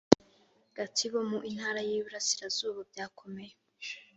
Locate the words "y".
1.87-1.91